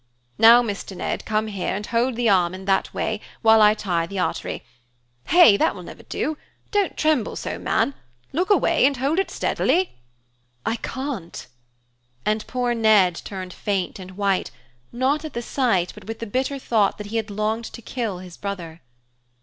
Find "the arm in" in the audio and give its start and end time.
2.15-2.65